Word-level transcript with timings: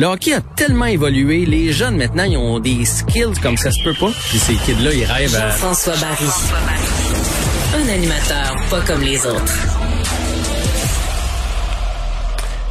Le 0.00 0.06
hockey 0.06 0.32
a 0.32 0.40
tellement 0.40 0.86
évolué, 0.86 1.44
les 1.44 1.72
jeunes 1.72 1.98
maintenant, 1.98 2.24
ils 2.24 2.38
ont 2.38 2.58
des 2.58 2.86
skills 2.86 3.38
comme 3.42 3.58
ça 3.58 3.70
se 3.70 3.84
peut 3.84 3.92
pas. 3.92 4.10
Puis 4.30 4.38
ces 4.38 4.54
kids-là, 4.54 4.94
ils 4.94 5.04
rêvent 5.04 5.34
à... 5.34 5.50
Jean-François 5.50 5.92
Barry. 6.00 6.24
Un 7.74 7.86
animateur 7.86 8.56
pas 8.70 8.80
comme 8.80 9.02
les 9.02 9.18
autres. 9.26 9.58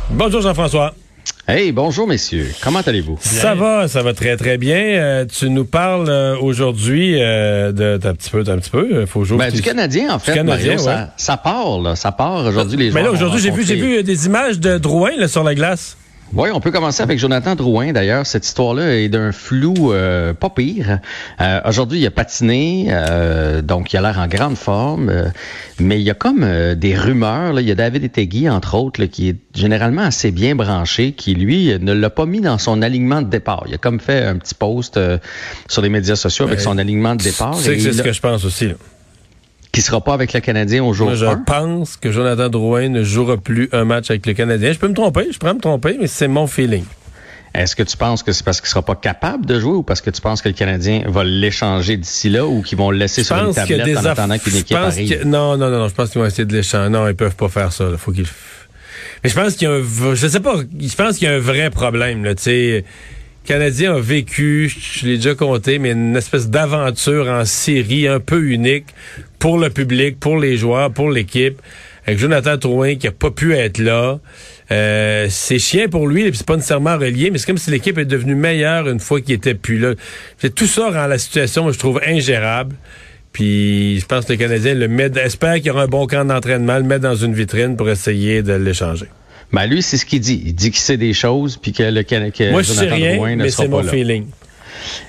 Bonjour 0.10 0.42
Jean-François. 0.42 0.96
Hey, 1.48 1.72
bonjour 1.72 2.08
messieurs. 2.08 2.52
Comment 2.64 2.80
allez-vous? 2.80 3.20
Ça 3.22 3.54
va, 3.54 3.88
ça 3.88 4.02
va 4.02 4.16
très 4.16 4.36
très 4.36 4.58
bien. 4.58 4.78
Euh, 4.80 5.26
tu 5.26 5.52
nous 5.52 5.66
parles 5.66 6.10
euh, 6.10 6.36
aujourd'hui 6.42 7.22
euh, 7.22 7.72
de 7.72 8.00
un 8.08 8.16
petit 8.16 8.32
peu, 8.32 8.40
un 8.40 8.58
petit 8.58 8.72
peu. 8.72 9.06
Faut 9.06 9.24
jouer 9.24 9.38
ben, 9.38 9.54
du 9.54 9.62
Canadien 9.62 10.16
en 10.16 10.18
fait. 10.18 10.34
Canadien, 10.34 10.78
Mario, 10.78 10.80
ouais. 10.80 10.96
ça, 10.96 11.14
ça 11.16 11.38
part, 11.38 11.80
là, 11.80 11.96
ça 11.96 12.12
part 12.12 12.44
aujourd'hui 12.48 12.78
les 12.78 12.92
Mais 12.92 13.04
là 13.04 13.12
aujourd'hui, 13.12 13.40
j'ai 13.40 13.52
vu, 13.52 13.64
j'ai 13.64 13.76
rencontrer- 13.76 13.98
vu 13.98 14.04
des 14.04 14.26
images 14.26 14.60
de 14.60 14.80
Drouin 14.80 15.12
là, 15.16 15.28
sur 15.28 15.44
la 15.44 15.54
glace. 15.54 15.96
Oui, 16.34 16.50
on 16.54 16.60
peut 16.60 16.70
commencer 16.70 17.02
avec 17.02 17.18
Jonathan 17.18 17.56
Drouin. 17.56 17.92
D'ailleurs, 17.92 18.26
cette 18.28 18.46
histoire-là 18.46 18.96
est 19.00 19.10
d'un 19.10 19.32
flou 19.32 19.92
euh, 19.92 20.34
pas 20.36 20.52
pire. 20.52 21.00
Euh, 21.42 21.60
Aujourd'hui, 21.66 22.00
il 22.02 22.06
a 22.06 22.12
patiné, 22.12 22.88
euh, 22.92 23.64
donc 23.64 23.92
il 23.94 23.98
a 23.98 24.02
l'air 24.02 24.20
en 24.20 24.28
grande 24.28 24.56
forme. 24.56 25.10
euh, 25.10 25.26
mais 25.80 26.00
il 26.00 26.04
y 26.04 26.10
a 26.12 26.14
comme 26.14 26.44
euh, 26.44 26.76
des 26.76 26.94
rumeurs. 26.96 27.54
Là. 27.54 27.62
Il 27.62 27.68
y 27.68 27.72
a 27.72 27.76
David 27.76 28.04
Etegui, 28.04 28.48
entre 28.48 28.76
autres, 28.76 29.02
là, 29.02 29.08
qui 29.08 29.30
est 29.30 29.38
généralement 29.56 30.04
assez 30.04 30.30
bien 30.30 30.54
branché, 30.56 31.14
qui 31.14 31.34
lui 31.34 31.74
ne 31.80 31.94
l'a 31.94 32.10
pas 32.12 32.28
mis 32.28 32.42
dans 32.42 32.60
son 32.60 32.84
alignement 32.84 33.24
de 33.24 33.28
départ. 33.30 33.64
Il 33.68 33.74
a 33.74 33.78
comme 33.80 34.00
fait 34.00 34.24
un 34.24 34.36
petit 34.38 34.54
post 34.54 34.98
euh, 34.98 35.18
sur 35.68 35.82
les 35.82 35.90
médias 35.90 36.16
sociaux 36.16 36.46
avec 36.46 36.60
Ouais. 36.60 36.64
son 36.64 36.78
alignement 36.78 37.16
de 37.16 37.24
départ. 37.24 37.58
Tu 37.58 37.64
sais 37.64 37.80
c'est 37.80 37.94
ce 37.94 38.02
que 38.04 38.14
je 38.14 38.22
pense 38.22 38.46
aussi. 38.46 38.68
là. 38.68 38.74
Qui 39.72 39.82
sera 39.82 40.02
pas 40.02 40.14
avec 40.14 40.34
le 40.34 40.40
Canadien 40.40 40.84
au 40.84 40.94
jour 40.94 41.14
je 41.16 41.26
1. 41.26 41.38
pense 41.46 41.96
que 41.98 42.12
Jonathan 42.12 42.50
Drouin 42.50 42.90
ne 42.90 43.04
jouera 43.04 43.38
plus 43.38 43.70
un 43.72 43.86
match 43.86 44.10
avec 44.10 44.26
le 44.26 44.34
Canadien. 44.34 44.72
Je 44.74 44.80
peux 44.80 44.88
me 44.88 44.94
tromper, 44.96 45.28
je 45.32 45.38
pourrais 45.38 45.54
me 45.54 45.60
tromper, 45.60 45.98
mais 46.00 46.08
c'est 46.08 46.28
mon 46.28 46.48
feeling. 46.48 46.84
Est-ce 47.54 47.76
que 47.76 47.82
tu 47.84 47.98
penses 47.98 48.22
que 48.22 48.32
c'est 48.32 48.44
parce 48.46 48.62
qu'il 48.62 48.70
sera 48.70 48.84
pas 48.84 48.96
capable 48.96 49.46
de 49.48 49.60
jouer 49.60 49.74
ou 49.74 49.84
parce 49.84 50.02
que 50.02 50.10
tu 50.12 50.22
penses 50.22 50.42
que 50.44 50.50
le 50.50 50.54
Canadien 50.54 51.04
va 51.08 51.24
l'échanger 51.24 51.98
d'ici 51.98 52.30
là 52.30 52.46
ou 52.46 52.62
qu'ils 52.62 52.78
vont 52.78 52.92
le 52.92 52.98
laisser 52.98 53.22
Je 53.22 53.28
sur 53.28 53.38
une 53.38 53.54
tablette 53.54 53.86
des 53.86 53.98
en 53.98 54.06
attendant 54.06 54.38
qu'une 54.38 54.56
équipe 54.56 54.78
arrive? 54.78 55.20
que- 55.22 55.24
Non, 55.26 55.58
non, 55.58 55.70
non, 55.70 55.80
non, 55.80 55.88
je 55.88 55.96
pense 55.96 56.10
qu'ils 56.12 56.22
vont 56.22 56.28
essayer 56.28 56.46
de 56.46 56.54
l'échanger. 56.56 56.90
Non, 56.90 57.08
ils 57.08 57.16
peuvent 57.16 57.36
pas 57.36 57.50
faire 57.50 57.74
ça. 57.74 57.86
là. 57.90 57.98
Faut 57.98 58.12
qu'ils. 58.12 58.28
Mais 59.24 59.30
je 59.32 59.36
pense 59.36 59.56
qu'il 59.56 59.68
y 59.68 59.72
a 59.72 59.76
un, 59.76 60.14
je 60.16 60.28
sais 60.28 60.40
pas, 60.40 60.56
je 60.80 60.96
pense 60.96 61.18
qu'il 61.18 61.28
y 61.28 61.32
a 61.32 61.36
un 61.36 61.40
vrai 61.40 61.70
problème 61.72 62.24
là. 62.24 62.36
Tu 62.36 62.44
sais, 62.44 62.86
Canadien 63.50 63.96
a 63.96 64.00
vécu, 64.00 64.70
je 64.70 65.08
l'ai 65.08 65.16
déjà 65.16 65.34
compté, 65.34 65.80
mais 65.80 65.94
une 65.94 66.16
espèce 66.16 66.52
d'aventure 66.52 67.28
en 67.28 67.46
série 67.46 68.08
un 68.08 68.20
peu 68.20 68.44
unique 68.44 68.86
pour 69.40 69.58
le 69.58 69.72
public, 69.72 70.20
pour 70.20 70.38
les 70.38 70.56
joueurs, 70.56 70.92
pour 70.92 71.10
l'équipe. 71.10 71.60
Avec 72.06 72.20
Jonathan 72.20 72.58
Drouin 72.58 72.94
qui 72.94 73.08
a 73.08 73.12
pas 73.12 73.32
pu 73.32 73.56
être 73.56 73.80
là. 73.80 74.20
Euh, 74.70 75.26
c'est 75.32 75.58
chiant 75.58 75.88
pour 75.90 76.06
lui, 76.06 76.30
c'est 76.32 76.46
pas 76.46 76.58
nécessairement 76.58 76.96
relié, 76.96 77.32
mais 77.32 77.40
c'est 77.40 77.48
comme 77.48 77.58
si 77.58 77.72
l'équipe 77.72 77.98
est 77.98 78.06
devenue 78.06 78.36
meilleure 78.36 78.88
une 78.88 79.00
fois 79.00 79.20
qu'il 79.20 79.34
était 79.34 79.56
plus 79.56 79.80
là. 79.80 79.96
Tout 80.56 80.68
ça 80.68 80.92
rend 80.92 81.08
la 81.08 81.18
situation, 81.18 81.72
je 81.72 81.80
trouve, 81.80 82.00
ingérable. 82.06 82.76
Puis 83.34 84.00
je 84.00 84.06
pense 84.06 84.26
que 84.26 84.34
le 84.34 84.38
Canadien 84.38 84.76
le 84.76 84.88
met, 84.88 85.10
espère 85.18 85.56
qu'il 85.56 85.66
y 85.66 85.70
aura 85.72 85.82
un 85.82 85.88
bon 85.88 86.06
camp 86.06 86.24
d'entraînement, 86.24 86.78
le 86.78 86.84
met 86.84 87.00
dans 87.00 87.16
une 87.16 87.34
vitrine 87.34 87.78
pour 87.78 87.90
essayer 87.90 88.44
de 88.44 88.54
l'échanger. 88.54 89.08
Ben 89.52 89.66
lui, 89.66 89.82
c'est 89.82 89.98
ce 89.98 90.06
qu'il 90.06 90.20
dit. 90.20 90.42
Il 90.46 90.54
dit 90.54 90.72
qu'il 90.72 90.80
sait 90.80 90.98
des 90.98 91.14
choses 91.14 91.58
puis 91.58 91.74
que 91.74 91.84
le 91.84 92.04
que 92.04 92.52
Moi, 92.52 92.62
je 92.62 92.74
sais 92.74 92.88
rien, 92.88 93.16
Drouin 93.16 93.36
ne 93.36 93.44
mais 93.44 93.50
sera 93.50 93.64
c'est 93.64 93.70
pas 93.70 93.78
mon 93.78 93.84
là. 93.84 93.92
feeling. 93.92 94.26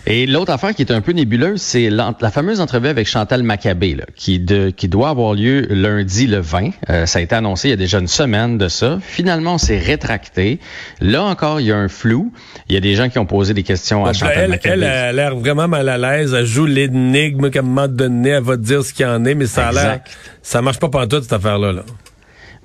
Et 0.07 0.27
l'autre 0.27 0.53
affaire 0.53 0.75
qui 0.75 0.83
est 0.83 0.93
un 0.93 1.01
peu 1.01 1.13
nébuleuse, 1.13 1.61
c'est 1.61 1.91
la 1.91 2.13
fameuse 2.33 2.61
entrevue 2.61 2.89
avec 2.89 3.07
Chantal 3.07 3.43
Maccabé, 3.43 3.95
là, 3.95 4.05
qui, 4.17 4.41
de, 4.41 4.71
qui 4.71 4.89
doit 4.89 5.11
avoir 5.11 5.35
lieu 5.35 5.67
lundi 5.71 6.27
le 6.27 6.39
20. 6.39 6.71
Euh, 6.89 7.07
ça 7.07 7.19
a 7.19 7.23
été 7.23 7.35
annoncé 7.35 7.69
il 7.69 7.71
y 7.71 7.75
a 7.75 7.77
déjà 7.77 7.99
une 7.99 8.09
semaine 8.09 8.59
de 8.59 8.69
ça. 8.69 8.99
Finalement, 9.03 9.55
on 9.55 9.59
s'est 9.59 9.79
rétracté. 9.79 10.59
Là 11.01 11.23
encore, 11.23 11.61
il 11.61 11.67
y 11.69 11.73
a 11.73 11.77
un 11.77 11.89
flou. 11.89 12.33
Il 12.69 12.75
y 12.75 12.79
a 12.79 12.81
des 12.81 12.95
gens 12.95 13.09
qui 13.09 13.19
ont 13.19 13.27
posé 13.27 13.55
des 13.55 13.63
questions 13.63 14.05
à 14.05 14.13
Chantal 14.13 14.39
elle, 14.45 14.51
Maccabé. 14.51 14.75
elle 14.77 14.85
a 14.85 15.13
l'air 15.13 15.37
vraiment 15.37 15.69
mal 15.69 15.89
à 15.89 15.99
l'aise. 15.99 16.35
Elle 16.35 16.47
joue 16.47 16.67
l'énigme 16.67 17.51
qu'à 17.51 17.61
un 17.61 17.63
moment 17.63 17.89
donné, 17.89 18.31
elle 18.31 18.43
va 18.43 18.57
te 18.57 18.63
dire 18.63 18.85
ce 18.85 18.93
qu'il 18.93 19.07
y 19.07 19.09
en 19.09 19.25
est, 19.25 19.35
mais 19.35 19.47
ça 19.47 19.69
a 19.69 19.73
l'air. 19.73 20.01
Ça 20.43 20.63
marche 20.63 20.79
pas 20.79 20.89
pantoute, 20.89 21.25
cette 21.25 21.33
affaire-là. 21.33 21.73
Là. 21.73 21.83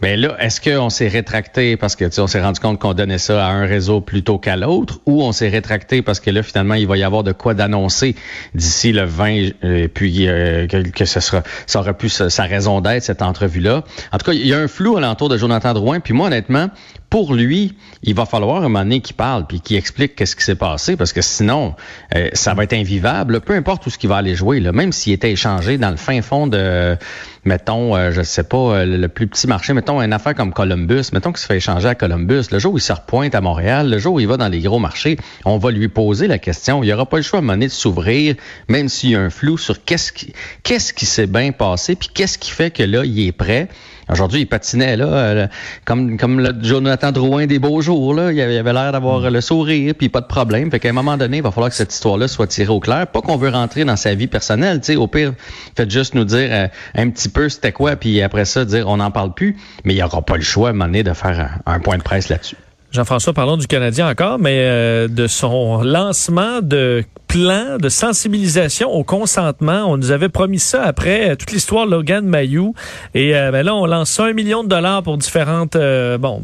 Mais 0.02 0.18
là, 0.18 0.36
est-ce 0.40 0.60
qu'on 0.60 0.90
s'est 0.90 1.08
rétracté 1.08 1.78
parce 1.78 1.96
que 1.96 2.06
on 2.20 2.28
s'est 2.28 2.42
rendu 2.42 2.60
compte 2.60 2.80
qu'on 2.80 2.94
donnait 2.94 3.18
ça 3.18 3.48
à 3.48 3.50
un 3.52 3.66
réseau 3.66 4.02
plutôt 4.02 4.38
qu'à 4.38 4.58
l'autre, 4.58 5.00
ou 5.06 5.24
on 5.24 5.32
s'est 5.32 5.48
rétracté 5.48 6.02
parce 6.02 6.20
que 6.20 6.30
là, 6.30 6.44
finalement, 6.44 6.74
il 6.74 6.86
va 6.86 6.98
y 6.98 7.04
avoir 7.04 7.24
de 7.24 7.32
quoi 7.32 7.54
d'annoncer 7.54 8.16
d'ici 8.54 8.92
le 8.92 9.06
20, 9.06 9.50
euh, 9.64 9.88
puis 9.88 10.28
euh, 10.28 10.68
que, 10.68 11.06
ce 11.06 11.20
sera, 11.20 11.44
ça 11.66 11.80
aurait 11.80 11.94
pu 11.94 12.10
sa, 12.10 12.30
sa 12.30 12.44
raison 12.44 12.82
d'être 12.82 13.04
cette 13.04 13.22
entrevue-là? 13.22 13.84
En 14.12 14.18
tout 14.18 14.26
cas, 14.26 14.34
il 14.34 14.46
y 14.46 14.54
a 14.54 14.60
un 14.60 14.68
flou 14.68 14.98
alentour 14.98 15.30
de 15.30 15.38
Jonathan 15.38 15.74
Drouin, 15.74 16.02
puis 16.02 16.14
moi, 16.14 16.28
honnêtement, 16.28 16.70
pour 17.16 17.34
lui, 17.34 17.74
il 18.04 18.14
va 18.14 18.26
falloir 18.26 18.66
un 18.66 18.68
moment 18.68 19.00
qu'il 19.00 19.16
parle 19.16 19.48
puis 19.48 19.62
qu'il 19.62 19.78
explique 19.78 20.18
qu'est-ce 20.18 20.36
qui 20.36 20.44
s'est 20.44 20.56
passé, 20.56 20.98
parce 20.98 21.14
que 21.14 21.22
sinon, 21.22 21.74
euh, 22.14 22.28
ça 22.34 22.54
va 22.54 22.66
être 22.66 22.74
invivable. 22.74 23.40
Peu 23.40 23.54
importe 23.54 23.88
où 23.88 23.90
ce 23.90 23.98
qu'il 23.98 24.10
va 24.10 24.18
aller 24.18 24.36
jouer, 24.36 24.60
là, 24.60 24.74
même 24.74 24.92
s'il 24.92 25.14
était 25.14 25.32
échangé 25.32 25.78
dans 25.78 25.92
le 25.92 25.96
fin 25.96 26.22
fond 26.22 26.46
de, 26.46 26.98
mettons, 27.46 27.96
euh, 27.96 28.12
je 28.12 28.22
sais 28.22 28.44
pas, 28.44 28.58
euh, 28.58 28.86
le 28.86 29.08
plus 29.08 29.28
petit 29.28 29.48
marché, 29.48 29.72
mettons 29.72 30.02
une 30.02 30.12
affaire 30.12 30.36
comme 30.36 30.52
Columbus, 30.52 31.04
mettons 31.14 31.32
qu'il 31.32 31.40
se 31.40 31.46
fait 31.46 31.56
échanger 31.56 31.88
à 31.88 31.96
Columbus, 31.96 32.48
le 32.52 32.60
jour 32.60 32.74
où 32.74 32.80
il 32.80 32.82
se 32.82 32.92
repointe 32.92 33.34
à 33.34 33.40
Montréal, 33.40 33.90
le 33.90 33.98
jour 33.98 34.16
où 34.16 34.20
il 34.20 34.28
va 34.28 34.36
dans 34.36 34.50
les 34.50 34.60
gros 34.60 34.80
marchés, 34.80 35.16
on 35.46 35.58
va 35.58 35.72
lui 35.72 35.88
poser 35.88 36.28
la 36.28 36.38
question. 36.38 36.84
Il 36.84 36.88
n'y 36.88 36.94
aura 36.94 37.06
pas 37.06 37.16
le 37.16 37.24
choix 37.24 37.40
à 37.40 37.42
un 37.42 37.58
de 37.58 37.70
s'ouvrir, 37.70 38.36
même 38.68 38.90
s'il 38.90 39.12
y 39.12 39.16
a 39.16 39.22
un 39.22 39.30
flou 39.30 39.58
sur 39.58 39.86
qu'est-ce 39.86 40.12
qui, 40.12 40.34
qu'est-ce 40.64 40.94
qui 40.94 41.06
s'est 41.06 41.28
bien 41.28 41.54
passé, 41.54 41.96
puis 41.96 42.10
qu'est-ce 42.14 42.38
qui 42.38 42.52
fait 42.52 42.72
que 42.72 42.84
là, 42.84 43.06
il 43.06 43.26
est 43.26 43.32
prêt. 43.32 43.70
Aujourd'hui, 44.10 44.42
il 44.42 44.46
patinait 44.46 44.98
là, 44.98 45.06
euh, 45.06 45.48
comme 45.84 46.18
comme 46.18 46.40
le 46.40 46.54
Jonathan 46.62 47.12
Drouin 47.12 47.48
des 47.48 47.60
beaux 47.60 47.82
jours 47.82 48.14
là. 48.14 48.32
Il 48.32 48.40
avait 48.40 48.74
l'air 48.74 48.92
d'avoir 48.92 49.30
le 49.32 49.42
sourire, 49.42 49.94
puis 49.98 50.10
pas 50.10 50.22
de 50.22 50.28
problème. 50.28 50.70
Fait 50.70 50.80
qu'à 50.80 50.90
un 50.90 50.94
moment 50.94 51.18
donné, 51.18 51.38
il 51.38 51.44
va 51.44 51.52
falloir 51.52 51.70
que 51.70 51.76
cette 51.76 51.94
histoire-là 51.94 52.28
soit 52.28 52.48
tirée 52.48 52.72
au 52.72 52.80
clair. 52.80 53.08
Pas 53.08 53.22
qu'on 53.22 53.38
veut 53.38 53.50
rentrer 53.50 53.84
dans 53.84 53.96
sa 53.96 54.14
vie 54.14 54.28
personnelle, 54.28 54.80
tu 54.80 54.94
sais. 54.94 54.96
Au 54.96 55.08
pire, 55.08 55.34
faites 55.76 55.90
juste 55.90 56.14
nous 56.14 56.26
dire 56.26 56.50
euh, 56.52 56.68
un 56.96 57.10
petit 57.10 57.30
peu 57.30 57.50
c'était 57.50 57.72
quoi, 57.72 57.96
puis 57.96 58.22
après 58.22 58.46
ça 58.46 58.64
dire 58.66 58.88
on 58.88 58.98
n'en 58.98 59.12
parle 59.12 59.34
plus. 59.34 59.58
Mais 59.84 59.94
il 59.94 59.98
n'y 59.98 60.04
aura 60.04 60.22
pas 60.22 60.38
le 60.38 60.44
choix 60.44 60.70
à 60.70 60.72
un 60.72 60.74
moment 60.74 60.86
donné 60.86 61.04
de 61.04 61.14
faire 61.14 61.62
un, 61.66 61.74
un 61.74 61.80
point 61.80 61.98
de 61.98 62.04
presse 62.04 62.30
là-dessus. 62.30 62.58
Jean-François, 62.96 63.34
parlons 63.34 63.58
du 63.58 63.68
Canadien 63.68 64.10
encore, 64.10 64.40
mais 64.40 64.60
euh, 64.62 65.08
de 65.10 65.28
son 65.28 65.84
lancement 65.84 66.62
de 66.62 67.04
plan 67.28 67.78
de 67.78 67.90
sensibilisation 67.90 68.90
au 68.90 69.04
consentement. 69.04 69.84
On 69.88 69.98
nous 69.98 70.12
avait 70.12 70.30
promis 70.30 70.60
ça 70.60 70.84
après 70.84 71.32
euh, 71.32 71.36
toute 71.36 71.52
l'histoire 71.52 71.86
de 71.86 71.92
Logan 71.92 72.26
Mayou. 72.26 72.74
Et 73.14 73.36
euh, 73.36 73.52
ben 73.52 73.66
là, 73.66 73.76
on 73.76 73.86
lance 73.86 74.18
un 74.22 74.32
million 74.32 74.64
de 74.64 74.70
dollars 74.70 75.04
pour 75.04 75.18
différentes, 75.18 75.76
euh, 75.76 76.18
bon, 76.18 76.42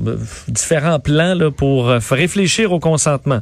différents 0.49 0.99
plans 0.99 1.35
là, 1.35 1.51
pour 1.51 1.87
réfléchir 1.87 2.73
au 2.73 2.79
consentement. 2.79 3.39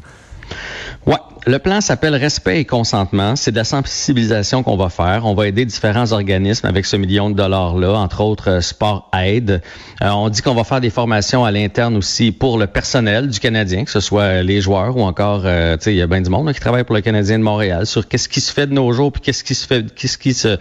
Ouais, 1.08 1.18
le 1.46 1.60
plan 1.60 1.82
s'appelle 1.82 2.16
Respect 2.16 2.60
et 2.62 2.66
consentement. 2.66 3.36
C'est 3.36 3.52
de 3.52 3.56
la 3.56 3.64
sensibilisation 3.64 4.64
qu'on 4.64 4.78
va 4.78 4.90
faire. 4.90 5.26
On 5.26 5.34
va 5.34 5.48
aider 5.48 5.66
différents 5.66 6.12
organismes 6.12 6.68
avec 6.68 6.86
ce 6.86 6.96
million 6.96 7.30
de 7.30 7.36
dollars-là, 7.36 7.94
entre 7.94 8.22
autres 8.22 8.50
euh, 8.50 8.62
Sport 8.62 9.10
Aide. 9.14 9.62
Euh, 10.02 10.10
on 10.10 10.30
dit 10.30 10.42
qu'on 10.42 10.54
va 10.54 10.64
faire 10.64 10.82
des 10.82 10.90
formations 10.90 11.46
à 11.46 11.52
l'interne 11.52 11.96
aussi 11.98 12.32
pour 12.32 12.58
le 12.58 12.68
personnel 12.68 13.30
du 13.30 13.40
Canadien, 13.40 13.84
que 13.86 13.92
ce 13.92 14.00
soit 14.00 14.44
les 14.44 14.62
joueurs 14.62 14.96
ou 14.98 15.02
encore, 15.02 15.44
euh, 15.46 15.78
tu 15.78 15.84
sais, 15.84 15.94
il 15.94 15.98
y 15.98 16.02
a 16.02 16.08
bien 16.08 16.22
du 16.22 16.30
monde 16.30 16.48
là, 16.48 16.54
qui 16.54 16.60
travaille 16.60 16.84
pour 16.84 16.96
le 16.96 17.02
Canadien 17.02 17.40
de 17.40 17.44
Montréal 17.44 17.86
sur 17.86 18.08
qu'est-ce 18.08 18.30
qui 18.30 18.42
se 18.42 18.54
fait 18.54 18.68
de 18.68 18.74
nos 18.74 18.92
jours, 18.92 19.12
puis 19.12 19.22
qu'est-ce 19.22 19.44
qui 19.44 19.56
se 19.56 19.68
fait, 19.68 19.94
qu'est-ce 19.94 20.18
qui 20.18 20.34
se, 20.34 20.58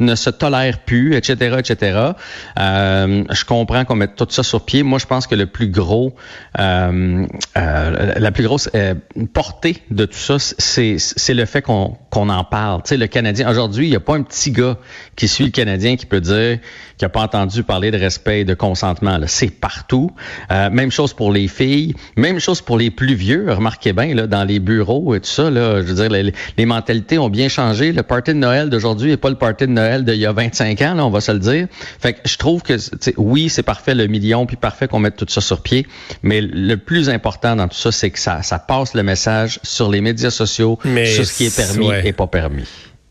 ne 0.00 0.14
se 0.14 0.30
tolère 0.30 0.78
plus, 0.80 1.14
etc., 1.14 1.56
etc. 1.58 2.12
Euh, 2.58 3.24
je 3.30 3.44
comprends 3.44 3.84
qu'on 3.84 3.96
mette 3.96 4.16
tout 4.16 4.26
ça 4.30 4.42
sur 4.42 4.64
pied. 4.64 4.82
Moi, 4.82 4.98
je 4.98 5.06
pense 5.06 5.26
que 5.26 5.34
le 5.34 5.46
plus 5.46 5.68
gros, 5.68 6.14
euh, 6.58 7.26
euh, 7.56 8.12
la 8.16 8.30
plus 8.32 8.44
grosse 8.44 8.70
euh, 8.74 8.94
portée 9.32 9.78
de 9.90 10.04
tout 10.06 10.18
ça, 10.22 10.38
c'est, 10.38 11.34
le 11.34 11.44
fait 11.44 11.62
qu'on, 11.62 11.96
qu'on 12.10 12.28
en 12.28 12.44
parle. 12.44 12.82
Tu 12.82 12.90
sais, 12.90 12.96
le 12.96 13.06
Canadien, 13.06 13.50
aujourd'hui, 13.50 13.86
il 13.86 13.90
n'y 13.90 13.96
a 13.96 14.00
pas 14.00 14.14
un 14.14 14.22
petit 14.22 14.50
gars 14.50 14.78
qui 15.16 15.28
suit 15.28 15.44
le 15.44 15.50
Canadien 15.50 15.96
qui 15.96 16.06
peut 16.06 16.20
dire 16.20 16.58
qu'il 16.96 17.06
n'a 17.06 17.08
pas 17.08 17.22
entendu 17.22 17.62
parler 17.62 17.90
de 17.90 17.98
respect 17.98 18.40
et 18.40 18.44
de 18.44 18.54
consentement. 18.54 19.18
C'est 19.26 19.50
partout. 19.50 20.10
Euh, 20.50 20.70
même 20.70 20.90
chose 20.90 21.12
pour 21.12 21.32
les 21.32 21.48
filles, 21.48 21.94
même 22.16 22.38
chose 22.38 22.60
pour 22.60 22.78
les 22.78 22.90
plus 22.90 23.14
vieux. 23.14 23.46
Remarquez 23.50 23.92
bien, 23.92 24.14
là, 24.14 24.26
dans 24.26 24.44
les 24.44 24.60
bureaux 24.60 25.14
et 25.14 25.20
tout 25.20 25.28
ça, 25.28 25.50
là, 25.50 25.82
je 25.82 25.86
veux 25.86 25.94
dire, 25.94 26.10
les, 26.10 26.32
les 26.56 26.66
mentalités 26.66 27.18
ont 27.18 27.28
bien 27.28 27.48
changé. 27.48 27.92
Le 27.92 28.02
party 28.02 28.32
de 28.32 28.38
Noël 28.38 28.70
d'aujourd'hui 28.70 29.10
n'est 29.10 29.16
pas 29.16 29.30
le 29.30 29.36
party 29.36 29.66
de 29.66 29.72
Noël 29.72 30.04
d'il 30.04 30.16
y 30.16 30.26
a 30.26 30.32
25 30.32 30.80
ans, 30.82 30.94
là, 30.94 31.04
on 31.04 31.10
va 31.10 31.20
se 31.20 31.32
le 31.32 31.40
dire. 31.40 31.66
Fait 32.00 32.14
que 32.14 32.20
je 32.24 32.36
trouve 32.36 32.62
que, 32.62 32.74
oui, 33.16 33.48
c'est 33.48 33.62
parfait 33.62 33.94
le 33.94 34.06
million, 34.06 34.46
puis 34.46 34.56
parfait 34.56 34.86
qu'on 34.86 35.00
mette 35.00 35.16
tout 35.16 35.26
ça 35.28 35.40
sur 35.40 35.62
pied, 35.62 35.86
mais 36.22 36.40
le 36.40 36.76
plus 36.76 37.08
important 37.08 37.56
dans 37.56 37.68
tout 37.68 37.76
ça, 37.76 37.90
c'est 37.90 38.10
que 38.10 38.18
ça, 38.18 38.42
ça 38.42 38.58
passe 38.58 38.94
le 38.94 39.02
message 39.02 39.58
sur 39.62 39.90
les 39.90 40.00
médias 40.00 40.11
sociaux, 40.30 40.78
Mais 40.84 41.06
sur 41.06 41.24
ce 41.26 41.32
qui 41.36 41.46
est 41.46 41.56
permis 41.56 41.88
ouais. 41.88 42.06
et 42.06 42.12
pas 42.12 42.26
permis. 42.26 42.64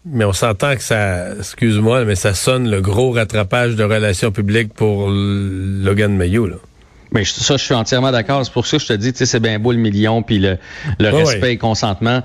Mais 0.06 0.26
on 0.26 0.34
s'entend 0.34 0.76
que 0.76 0.82
ça, 0.82 1.36
excuse-moi, 1.38 2.06
mais 2.06 2.16
ça 2.16 2.34
sonne 2.34 2.70
le 2.70 2.82
gros 2.82 3.12
rattrapage 3.12 3.76
de 3.76 3.84
relations 3.84 4.32
publiques 4.32 4.74
pour 4.74 5.10
Logan 5.10 6.16
Mayou, 6.18 6.48
là. 6.48 6.56
Mais 7.14 7.26
ça, 7.26 7.58
je 7.58 7.62
suis 7.64 7.74
entièrement 7.74 8.10
d'accord. 8.14 8.46
C'est 8.46 8.54
pour 8.54 8.66
ça 8.66 8.78
que 8.78 8.84
je 8.84 8.88
te 8.88 8.94
dis, 8.94 9.12
tu 9.12 9.18
sais, 9.20 9.26
c'est 9.26 9.42
bien 9.42 9.60
beau 9.60 9.74
le 9.74 9.78
million, 9.78 10.24
puis 10.24 10.40
le, 10.40 10.58
respect 11.02 11.42
ouais. 11.42 11.54
et 11.56 11.58
consentement. 11.58 12.22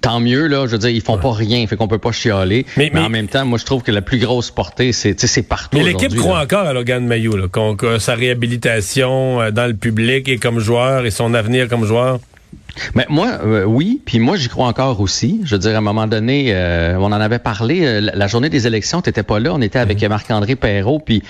Tant 0.00 0.20
mieux, 0.20 0.46
là. 0.46 0.66
Je 0.66 0.70
veux 0.72 0.78
dire, 0.78 0.90
ils 0.90 1.00
font 1.00 1.18
pas 1.18 1.32
rien, 1.32 1.66
fait 1.66 1.74
qu'on 1.76 1.88
peut 1.88 1.98
pas 1.98 2.12
chialer. 2.12 2.64
Mais- 2.76 2.84
Mais, 2.84 3.00
mais- 3.00 3.06
en 3.06 3.08
même 3.08 3.26
temps, 3.26 3.44
moi, 3.44 3.58
je 3.58 3.64
trouve 3.64 3.82
que 3.82 3.90
la 3.90 4.02
plus 4.02 4.18
grosse 4.18 4.52
portée, 4.52 4.92
c'est, 4.92 5.14
tu 5.16 5.22
sais, 5.22 5.26
c'est 5.26 5.42
partout. 5.42 5.78
Mais 5.78 5.84
l'équipe 5.84 6.14
croit 6.14 6.36
là. 6.38 6.44
encore 6.44 6.66
à 6.66 6.72
Logan 6.72 7.04
Mayou, 7.06 7.36
là, 7.36 7.48
qu'on- 7.48 7.74
que 7.74 7.98
sa 7.98 8.14
réhabilitation 8.14 9.40
euh, 9.40 9.50
dans 9.50 9.66
le 9.66 9.74
public 9.74 10.28
et 10.28 10.38
comme 10.38 10.60
joueur 10.60 11.04
et 11.04 11.10
son 11.10 11.34
avenir 11.34 11.68
comme 11.68 11.84
joueur. 11.84 12.20
Mais 12.94 13.06
moi, 13.08 13.38
euh, 13.44 13.64
oui, 13.64 14.00
puis 14.04 14.18
moi, 14.18 14.36
j'y 14.36 14.48
crois 14.48 14.66
encore 14.66 15.00
aussi. 15.00 15.40
Je 15.44 15.54
veux 15.54 15.58
dire, 15.58 15.74
à 15.74 15.78
un 15.78 15.82
moment 15.82 16.06
donné, 16.06 16.46
euh, 16.48 16.96
on 16.98 17.06
en 17.06 17.12
avait 17.12 17.38
parlé, 17.38 17.84
euh, 17.84 18.00
la, 18.14 18.26
journée 18.26 18.48
des 18.48 18.66
élections, 18.66 19.00
t'étais 19.02 19.22
pas 19.22 19.38
là, 19.40 19.52
on 19.54 19.60
était 19.60 19.78
avec 19.78 20.02
Marc-André 20.02 20.56
Perrault, 20.56 21.00
puis, 21.00 21.22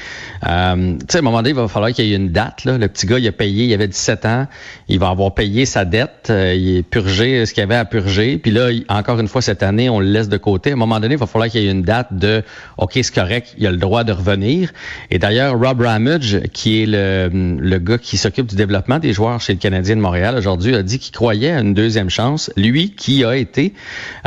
euh, 0.46 0.94
tu 0.98 1.06
sais, 1.08 1.18
à 1.18 1.20
un 1.20 1.22
moment 1.22 1.38
donné, 1.38 1.50
il 1.50 1.56
va 1.56 1.68
falloir 1.68 1.92
qu'il 1.92 2.06
y 2.06 2.12
ait 2.12 2.16
une 2.16 2.30
date, 2.30 2.64
là. 2.64 2.78
Le 2.78 2.88
petit 2.88 3.06
gars, 3.06 3.18
il 3.18 3.26
a 3.26 3.32
payé, 3.32 3.64
il 3.64 3.74
avait 3.74 3.88
17 3.88 4.24
ans, 4.26 4.46
il 4.88 4.98
va 4.98 5.08
avoir 5.08 5.34
payé 5.34 5.64
sa 5.66 5.84
dette, 5.84 6.28
euh, 6.30 6.54
il 6.54 6.76
est 6.78 6.82
purgé 6.82 7.46
ce 7.46 7.54
qu'il 7.54 7.62
avait 7.62 7.76
à 7.76 7.84
purger, 7.84 8.38
puis 8.38 8.50
là, 8.50 8.70
il- 8.70 8.84
encore 8.88 9.18
une 9.20 9.28
fois, 9.28 9.42
cette 9.42 9.62
année, 9.62 9.88
on 9.88 10.00
le 10.00 10.06
laisse 10.06 10.28
de 10.28 10.36
côté. 10.36 10.70
À 10.70 10.72
un 10.74 10.76
moment 10.76 11.00
donné, 11.00 11.14
il 11.14 11.20
va 11.20 11.26
falloir 11.26 11.48
qu'il 11.48 11.62
y 11.62 11.68
ait 11.68 11.70
une 11.70 11.82
date 11.82 12.08
de, 12.12 12.42
OK, 12.78 12.92
c'est 12.94 13.14
correct, 13.14 13.54
il 13.58 13.66
a 13.66 13.70
le 13.70 13.76
droit 13.78 14.04
de 14.04 14.12
revenir. 14.12 14.70
Et 15.10 15.18
d'ailleurs, 15.18 15.58
Rob 15.58 15.80
Ramage, 15.80 16.40
qui 16.52 16.82
est 16.82 16.86
le, 16.86 17.30
le 17.32 17.78
gars 17.78 17.98
qui 17.98 18.16
s'occupe 18.16 18.46
du 18.46 18.56
développement 18.56 18.98
des 18.98 19.12
joueurs 19.12 19.40
chez 19.40 19.52
le 19.52 19.58
Canadien 19.58 19.96
de 19.96 20.00
Montréal 20.00 20.36
aujourd'hui, 20.36 20.74
a 20.74 20.82
dit 20.82 20.98
qu'il 20.98 21.12
croyait 21.30 21.52
à 21.52 21.60
une 21.60 21.74
deuxième 21.74 22.10
chance. 22.10 22.50
Lui, 22.56 22.90
qui 22.90 23.24
a 23.24 23.36
été 23.36 23.72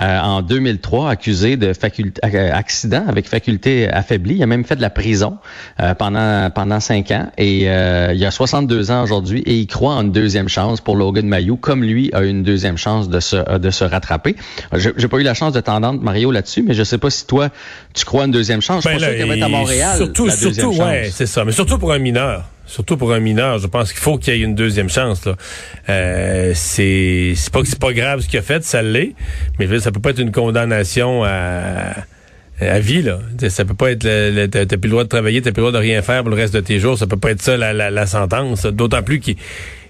euh, 0.02 0.20
en 0.22 0.42
2003 0.42 1.10
accusé 1.10 1.58
de 1.58 1.74
faculté, 1.74 2.22
euh, 2.24 2.54
accident 2.54 3.04
avec 3.10 3.28
faculté 3.28 3.90
affaiblie, 3.90 4.36
il 4.36 4.44
a 4.44 4.46
même 4.46 4.64
fait 4.64 4.78
de 4.78 4.82
la 4.82 4.90
prison 4.90 5.38
euh, 5.82 5.94
pendant 5.96 6.50
pendant 6.52 6.80
cinq 6.80 7.12
ans. 7.12 7.30
Et 7.38 7.64
euh, 7.68 8.14
il 8.16 8.26
a 8.26 8.32
62 8.32 8.92
ans 8.92 9.04
aujourd'hui 9.04 9.42
et 9.46 9.56
il 9.58 9.68
croit 9.68 9.96
en 9.96 10.04
une 10.04 10.12
deuxième 10.14 10.48
chance 10.48 10.80
pour 10.80 10.96
Logan 10.96 11.28
Mayou, 11.28 11.58
comme 11.58 11.84
lui 11.84 12.10
a 12.14 12.22
une 12.22 12.42
deuxième 12.44 12.78
chance 12.78 13.10
de 13.10 13.20
se 13.20 13.58
de 13.58 13.70
se 13.70 13.84
rattraper. 13.84 14.38
Je- 14.74 14.92
J'ai 14.96 15.10
pas 15.10 15.18
eu 15.18 15.24
la 15.24 15.34
chance 15.34 15.52
de 15.52 15.60
t'entendre 15.60 16.02
Mario 16.02 16.32
là-dessus, 16.32 16.64
mais 16.66 16.74
je 16.74 16.84
sais 16.84 16.98
pas 16.98 17.10
si 17.10 17.28
toi 17.28 17.50
tu 17.94 18.06
crois 18.06 18.24
à 18.24 18.26
une 18.28 18.32
deuxième 18.32 18.62
chance. 18.62 18.84
Je 18.84 18.90
Ben 18.90 18.98
sûr 18.98 19.08
là, 19.10 19.14
qu'elle 19.16 19.28
va 19.28 19.36
être 19.36 19.44
à 19.44 19.50
Montréal. 19.50 19.98
Surtout, 19.98 20.26
la 20.26 20.34
deuxième 20.36 20.54
surtout, 20.54 20.72
chance. 20.78 20.86
ouais, 20.86 21.10
c'est 21.12 21.26
ça. 21.26 21.44
Mais 21.44 21.52
surtout 21.52 21.78
pour 21.78 21.92
un 21.92 22.00
mineur. 22.00 22.46
Surtout 22.74 22.98
pour 22.98 23.14
un 23.14 23.20
mineur, 23.20 23.60
je 23.60 23.68
pense 23.68 23.92
qu'il 23.92 24.02
faut 24.02 24.18
qu'il 24.18 24.36
y 24.36 24.42
ait 24.42 24.44
une 24.44 24.56
deuxième 24.56 24.90
chance. 24.90 25.26
Là. 25.26 25.36
Euh, 25.90 26.54
c'est 26.56 27.34
c'est 27.36 27.54
pas 27.54 27.62
que 27.62 27.68
c'est 27.68 27.78
pas 27.78 27.94
grave 27.94 28.22
ce 28.22 28.28
qu'il 28.28 28.40
a 28.40 28.42
fait, 28.42 28.64
ça 28.64 28.82
l'est, 28.82 29.14
mais 29.60 29.80
ça 29.80 29.92
peut 29.92 30.00
pas 30.00 30.10
être 30.10 30.18
une 30.20 30.32
condamnation 30.32 31.24
à 31.24 31.94
à 32.60 32.80
vie 32.80 33.04
là. 33.04 33.20
Ça 33.50 33.64
peut 33.64 33.76
pas 33.76 33.92
être 33.92 34.02
t'as 34.02 34.66
plus 34.66 34.88
le 34.88 34.90
droit 34.90 35.04
de 35.04 35.10
travailler, 35.10 35.40
t'as 35.44 35.52
plus 35.52 35.62
le 35.62 35.70
droit 35.70 35.80
de 35.80 35.86
rien 35.86 36.02
faire 36.02 36.24
pour 36.24 36.32
le 36.32 36.36
reste 36.36 36.56
de 36.56 36.62
tes 36.62 36.80
jours. 36.80 36.98
Ça 36.98 37.06
peut 37.06 37.16
pas 37.16 37.30
être 37.30 37.44
ça 37.44 37.58
la, 37.58 37.74
la, 37.92 38.06
sentence. 38.08 38.66
D'autant 38.66 39.04
plus 39.04 39.20
qu'il 39.20 39.36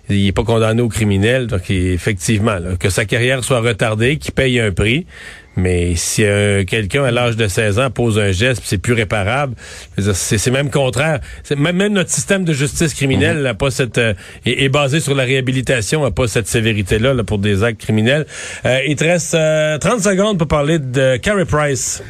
il 0.10 0.28
est 0.28 0.34
pas 0.34 0.44
condamné 0.44 0.82
au 0.82 0.90
criminel, 0.90 1.48
donc 1.48 1.72
effectivement 1.72 2.58
que 2.78 2.90
sa 2.90 3.06
carrière 3.06 3.46
soit 3.46 3.62
retardée, 3.62 4.18
qu'il 4.18 4.34
paye 4.34 4.60
un 4.60 4.74
prix. 4.74 5.06
Mais 5.56 5.96
si 5.96 6.24
euh, 6.24 6.64
quelqu'un 6.66 7.04
à 7.04 7.12
l'âge 7.12 7.36
de 7.36 7.48
16 7.48 7.80
ans 7.80 7.90
pose 7.90 8.18
un 8.20 8.32
geste, 8.32 8.64
c'est 8.66 8.78
plus 8.78 8.94
réparable, 8.94 9.56
c'est 9.98 10.38
c'est 10.38 10.52
même 10.52 10.70
contraire. 10.70 11.20
Même, 11.56 11.76
même 11.76 11.94
notre 11.94 12.10
système 12.10 12.44
de 12.44 12.54
justice 12.54 12.94
criminelle 12.94 13.42
n'a 13.42 13.54
pas 13.54 13.70
cette 13.70 13.98
euh, 13.98 14.14
est, 14.46 14.64
est 14.64 14.70
basé 14.70 15.00
sur 15.00 15.16
la 15.16 15.24
réhabilitation, 15.24 16.04
n'a 16.04 16.12
pas 16.12 16.28
cette 16.28 16.48
sévérité 16.48 17.00
là, 17.00 17.24
pour 17.24 17.38
des 17.38 17.64
actes 17.64 17.82
criminels. 17.82 18.26
Euh, 18.66 18.80
il 18.88 18.96
te 18.96 19.04
reste 19.04 19.36
euh, 19.36 19.78
30 19.78 20.02
secondes 20.02 20.38
pour 20.38 20.48
parler 20.48 20.80
de 20.80 21.18
Carey 21.18 21.46
Price. 21.46 22.04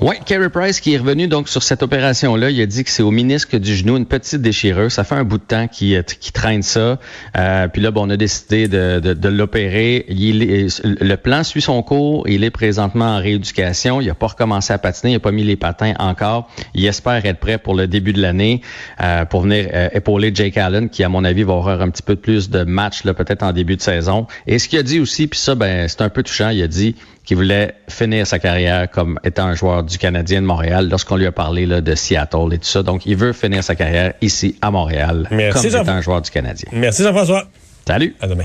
Oui, 0.00 0.16
Carey 0.24 0.48
Price 0.48 0.80
qui 0.80 0.94
est 0.94 0.98
revenu 0.98 1.28
donc 1.28 1.48
sur 1.48 1.62
cette 1.62 1.82
opération-là, 1.82 2.50
il 2.50 2.60
a 2.60 2.66
dit 2.66 2.84
que 2.84 2.90
c'est 2.90 3.02
au 3.02 3.10
ministre 3.10 3.56
du 3.58 3.74
genou, 3.74 3.96
une 3.96 4.06
petite 4.06 4.40
déchirure. 4.40 4.90
Ça 4.90 5.04
fait 5.04 5.14
un 5.14 5.24
bout 5.24 5.38
de 5.38 5.44
temps 5.44 5.68
qu'il 5.68 6.02
qu'il 6.04 6.32
traîne 6.32 6.62
ça. 6.62 6.98
Euh, 7.36 7.68
puis 7.68 7.82
là, 7.82 7.90
bon, 7.90 8.06
on 8.06 8.10
a 8.10 8.16
décidé 8.16 8.68
de, 8.68 9.00
de, 9.00 9.12
de 9.12 9.28
l'opérer. 9.28 10.06
Le 10.08 11.14
plan 11.16 11.44
suit 11.44 11.60
son 11.60 11.82
cours. 11.82 12.28
Il 12.28 12.44
est 12.44 12.50
présentement 12.88 13.16
en 13.16 13.20
rééducation. 13.20 14.00
Il 14.00 14.06
n'a 14.06 14.14
pas 14.14 14.28
recommencé 14.28 14.72
à 14.72 14.78
patiner. 14.78 15.12
Il 15.12 15.16
n'a 15.16 15.20
pas 15.20 15.32
mis 15.32 15.44
les 15.44 15.56
patins 15.56 15.94
encore. 15.98 16.48
Il 16.74 16.84
espère 16.86 17.24
être 17.24 17.38
prêt 17.40 17.58
pour 17.58 17.74
le 17.74 17.86
début 17.86 18.12
de 18.12 18.22
l'année 18.22 18.60
euh, 19.02 19.24
pour 19.24 19.42
venir 19.42 19.68
euh, 19.72 19.88
épauler 19.92 20.30
Jake 20.34 20.56
Allen, 20.56 20.88
qui, 20.88 21.02
à 21.02 21.08
mon 21.08 21.24
avis, 21.24 21.42
va 21.42 21.54
avoir 21.54 21.80
un 21.80 21.90
petit 21.90 22.02
peu 22.02 22.16
plus 22.16 22.50
de 22.50 22.64
matchs 22.64 23.02
peut-être 23.02 23.42
en 23.42 23.52
début 23.52 23.76
de 23.76 23.82
saison. 23.82 24.26
Et 24.46 24.58
ce 24.58 24.68
qu'il 24.68 24.78
a 24.78 24.82
dit 24.82 25.00
aussi, 25.00 25.26
puis 25.26 25.38
ça, 25.38 25.54
ben, 25.54 25.88
c'est 25.88 26.02
un 26.02 26.08
peu 26.08 26.22
touchant, 26.22 26.50
il 26.50 26.62
a 26.62 26.68
dit 26.68 26.96
qu'il 27.24 27.36
voulait 27.36 27.74
finir 27.88 28.26
sa 28.26 28.38
carrière 28.38 28.88
comme 28.90 29.18
étant 29.24 29.46
un 29.46 29.54
joueur 29.54 29.82
du 29.82 29.98
Canadien 29.98 30.40
de 30.40 30.46
Montréal 30.46 30.88
lorsqu'on 30.88 31.16
lui 31.16 31.26
a 31.26 31.32
parlé 31.32 31.66
là, 31.66 31.80
de 31.80 31.94
Seattle 31.94 32.52
et 32.52 32.58
tout 32.58 32.68
ça. 32.68 32.82
Donc, 32.82 33.04
il 33.06 33.16
veut 33.16 33.32
finir 33.32 33.64
sa 33.64 33.74
carrière 33.74 34.12
ici 34.20 34.56
à 34.62 34.70
Montréal 34.70 35.26
Merci, 35.30 35.70
comme 35.70 35.82
étant 35.82 35.92
un 35.92 36.02
joueur 36.02 36.22
du 36.22 36.30
Canadien. 36.30 36.68
Merci 36.72 37.02
Jean-François. 37.02 37.48
Salut! 37.86 38.14
À 38.20 38.28
demain. 38.28 38.44